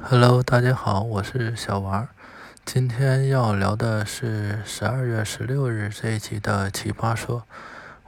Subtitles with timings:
[0.00, 2.06] Hello，大家好，我是小王。
[2.64, 7.44] 今天要聊的是十二月十六日这一期的奇葩说。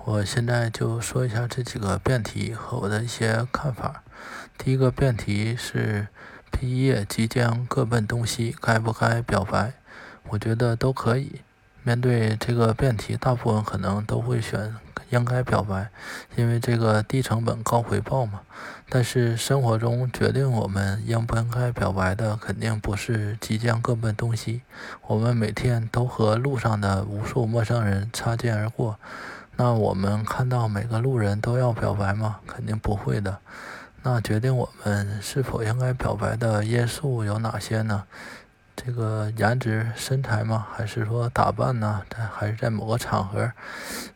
[0.04, 4.04] 我现在就说一下这几个辩题和我的一些看法。
[4.56, 6.06] 第一个辩题是
[6.52, 9.72] 毕业即将各奔东西，该不该表白？
[10.28, 11.40] 我觉得都可以。
[11.82, 14.76] 面对这个辩题，大部分可能都会选。
[15.10, 15.90] 应该表白，
[16.36, 18.40] 因为这个低成本高回报嘛。
[18.88, 24.62] 但是生活中决定我们应不应该表白的，肯定不是即将各奔东西。
[25.06, 28.98] 我们每天都和路上的无数陌生人擦肩而过，
[29.56, 32.40] 那我们看到每个路人都要表白吗？
[32.46, 33.38] 肯定不会的。
[34.02, 38.04] 那决定我们是否应该表白的因素有哪些呢？
[38.76, 40.66] 这个颜值、身材吗？
[40.72, 42.02] 还是说打扮呢？
[42.08, 43.52] 在还是在某个场合，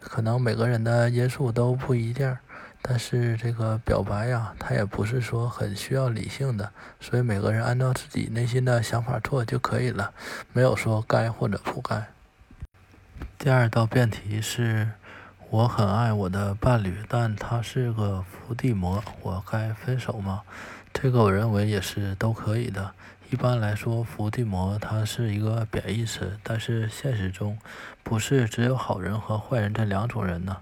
[0.01, 2.39] 可能每个人的因素都不一样。
[2.87, 6.71] 但是这个表白呀，它也不是说很需要理性的，
[7.01, 10.13] 所以每个人按照自己内心的想法做就可以了，
[10.53, 12.07] 没有说该或者不该。
[13.39, 14.91] 第二道辩题是：
[15.51, 20.43] 我很爱我的伴侣，但他是个伏地魔，我该分手吗？
[20.93, 22.93] 这个我认为也是都可以的。
[23.35, 27.59] 一般来说，伏地魔他是一个贬义词，但是现实中
[28.05, 30.59] 不是只有好人和坏人这两种人呢。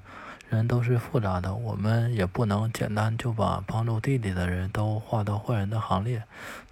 [0.48, 6.22] 人都是复杂的，我们也不能简单就把帮助弟弟的人都划到坏人的行列。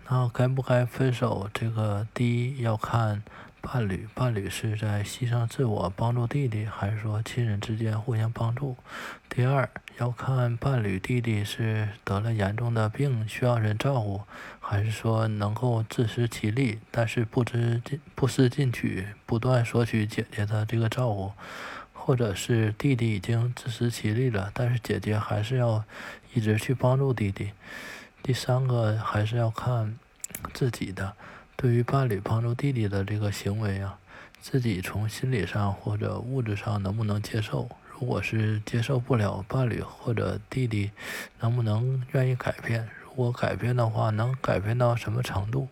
[0.08, 1.50] 那该不该分手？
[1.52, 3.22] 这个第一要看。
[3.62, 8.76] 伴侣，伴侣是在牺牲自我帮助弟弟，还是说亲人之间互相帮助？
[9.28, 14.22] 第二，要看伴侣弟弟是得了严重的病需要人照顾，
[14.58, 21.32] 还是说能够自食其力，但是不知进不思进取，不断索取姐姐的这个照顾，
[21.92, 25.84] 或者是弟弟已经自食其力了，但是姐姐还是要
[26.34, 27.50] 一直去帮助弟弟。
[28.22, 29.98] 第三个还是要看
[30.54, 31.14] 自己的。
[31.60, 33.98] 对于伴侣帮助弟弟的这个行为啊，
[34.40, 37.68] 自己从心理上或者物质上能不能接受？
[37.92, 40.90] 如果是接受不了，伴侣或者弟弟
[41.38, 42.88] 能不能愿意改变？
[43.04, 45.68] 如果改变的话，能改变到什么程度？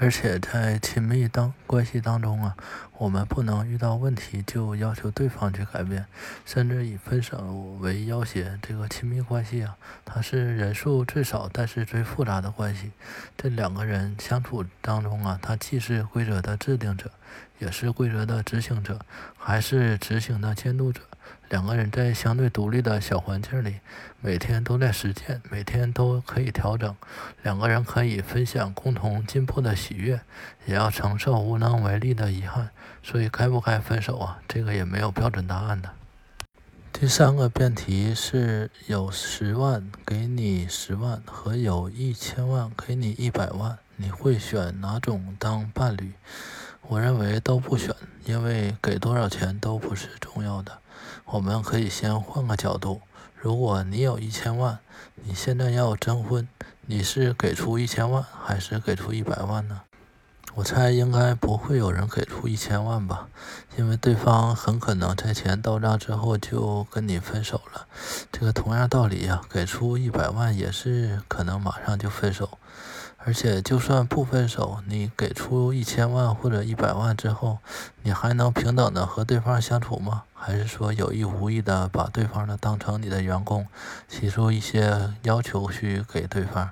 [0.00, 2.56] 而且在亲密当关系当中啊，
[2.98, 6.06] 我们不能遇到问题就要求对方去改变，
[6.46, 8.56] 甚至以分手为要挟。
[8.62, 12.92] 这个亲密关系啊，它是人数最少但是最复杂的关系。
[13.36, 17.10] 这两个人相处当中啊，他既是规则的制定者，
[17.58, 19.00] 也是规则的执行者，
[19.36, 21.00] 还是执行的监督者。
[21.48, 23.80] 两个人在相对独立的小环境里，
[24.20, 26.94] 每天都在实践，每天都可以调整。
[27.42, 30.20] 两个人可以分享共同进步的喜悦，
[30.66, 32.68] 也要承受无能为力的遗憾。
[33.02, 34.40] 所以，该不该分手啊？
[34.46, 35.90] 这个也没有标准答案的。
[36.92, 46.12] 第三个辩题是有十万给你十万和有一千万给你一百万，你会选哪种当伴侣？
[46.88, 47.94] 我认为都不选，
[48.24, 50.78] 因为给多少钱都不是重要的。
[51.26, 53.00] 我们可以先换个角度，
[53.34, 54.78] 如果你有一千万，
[55.14, 56.48] 你现在要征婚，
[56.86, 59.82] 你是给出一千万还是给出一百万呢？
[60.54, 63.28] 我猜应该不会有人给出一千万吧，
[63.76, 67.86] 因为对方很可能在钱到账之后就跟你分手了。
[68.32, 72.58] 这个同样道理呀，给出一百万也是可能马上就分手。
[73.24, 77.58] 而且，就算不分手，你给出一千万或者一百万之后，
[78.02, 80.22] 你还能平等的和对方相处吗？
[80.32, 83.66] 还是说有意无意的把对方呢当成你的员工，
[84.08, 86.70] 提出一些要求去给对方？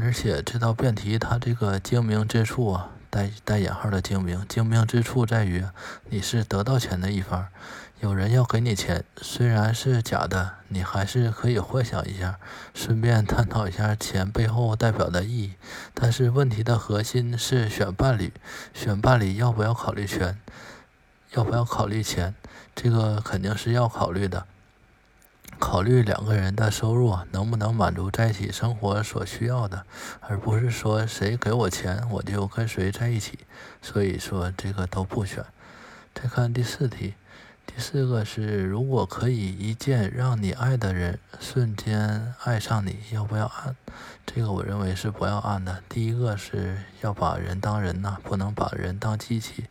[0.00, 2.90] 而且这道辩题它这个精明之处啊。
[3.10, 5.64] 带带引号的精明，精明之处在于
[6.08, 7.48] 你是得到钱的一方。
[8.00, 12.38] 有人要给你钱，虽然是假的，你还是可以幻想一下，
[12.72, 15.54] 顺便探讨一下钱背后代表的意义。
[15.92, 18.32] 但是问题的核心是选伴侣，
[18.72, 20.38] 选伴侣要不要考虑钱？
[21.32, 22.34] 要不要考虑钱？
[22.74, 24.46] 这个肯定是要考虑的。
[25.60, 29.84] 考虑两个人的收入，能不能满足在一起生活所需要的，
[30.20, 33.40] 而不是说谁给我钱我就跟谁在一起。
[33.82, 35.44] 所以说这个都不选。
[36.14, 37.14] 再看第四题，
[37.66, 43.76] 第四个是如果可以一键让你爱的人瞬间爱上你，要不要按？
[44.26, 45.82] 这个我认为是不要按的。
[45.88, 49.66] 第一个是要把人当人呐，不能把人当机器。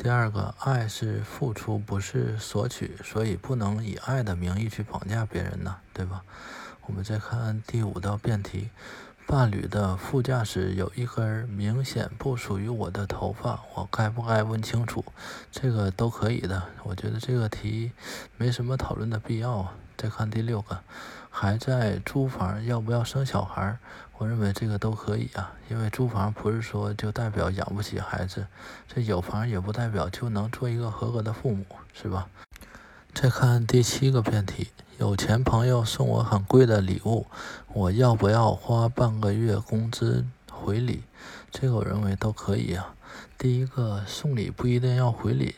[0.00, 6.22] 第二个，爱是付出，不是索取，所以不能以爱的名义去绑架别人呢，对吧？
[6.86, 8.70] 我们再看第五道辩题，
[9.26, 15.04] 伴侣的副驾驶有一根明显不属于我的头发，我该不该问清楚？
[15.50, 17.90] 这个都可以的，我觉得这个题
[18.36, 19.74] 没什么讨论的必要啊。
[19.96, 20.78] 再看第六个。
[21.40, 23.78] 还在租房，要不要生小孩？
[24.16, 28.48] 我认为这个都可以啊，因为租房不是说就代表养不起孩子，
[28.88, 31.64] 这有房也不代表就能做一个合格的父母，
[31.94, 32.26] 是吧？
[33.14, 37.28] 再看第七个辩题，有钱朋友送我很贵的礼物，
[37.72, 41.04] 我要不要花半个月工资回礼？
[41.52, 42.96] 这个我认为都可以啊。
[43.38, 45.54] 第一个送礼不一定要回礼，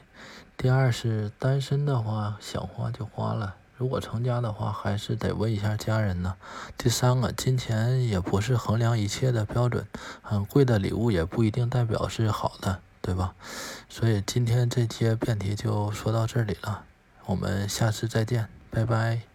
[0.59, 3.57] 第二是单身的话想花就花了。
[3.81, 6.35] 如果成家的话，还是得问一下家人呢。
[6.77, 9.87] 第三个，金钱也不是衡量一切的标准，
[10.21, 13.33] 很贵的礼物也不一定代表是好的，对吧？
[13.89, 16.83] 所以今天这些辩题就说到这里了，
[17.25, 19.30] 我们下次再见，拜拜。